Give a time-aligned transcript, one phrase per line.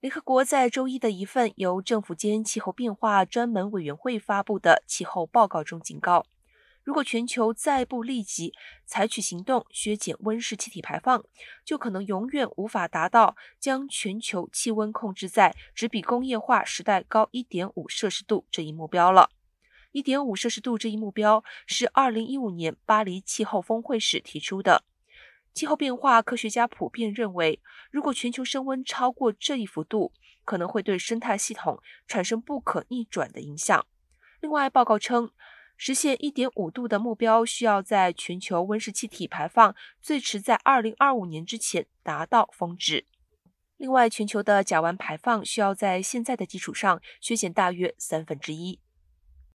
[0.00, 6.24] 联合国在周一的一份由政府间气候变化专门委员会发布的气候报告中警告，
[6.84, 8.54] 如果全球再不立即
[8.86, 11.24] 采取行动削减温室气体排放，
[11.64, 19.30] 就可能永远无法达到将全球气温控制在只比工业化时代高一点五摄氏度这一目标了。
[19.90, 24.84] 一点五摄氏度这一目标是二零一五年巴黎气候峰会时提出的。
[25.58, 30.12] 气候变化科学家普遍认为，如果全球升温超过这一幅度，
[30.44, 33.84] 可能会对生态系统产生不可逆转的影响。
[34.40, 35.32] 另外，报告称，
[35.76, 43.04] 实现1.5度的目标需要在全球温室气体排放最迟在2025年之前达到峰值。
[43.78, 48.78] 另外，全球的甲烷排放需要在现在的基础上削减大约三分之一。